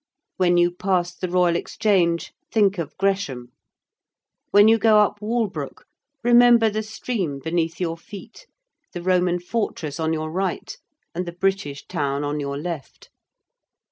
When 0.37 0.57
you 0.57 0.71
pass 0.71 1.13
the 1.15 1.29
Royal 1.29 1.55
Exchange 1.55 2.33
think 2.51 2.79
of 2.79 2.97
Gresham: 2.97 3.51
when 4.49 4.67
you 4.67 4.79
go 4.79 4.97
up 4.97 5.21
Walbrook 5.21 5.85
remember 6.23 6.71
the 6.71 6.81
stream 6.81 7.37
beneath 7.39 7.79
your 7.79 7.97
feet, 7.97 8.47
the 8.93 9.03
Roman 9.03 9.37
Fortress 9.39 9.99
on 9.99 10.11
your 10.11 10.31
right, 10.31 10.75
and 11.13 11.27
the 11.27 11.31
British 11.37 11.85
town 11.85 12.23
on 12.23 12.39
your 12.39 12.57
left. 12.57 13.11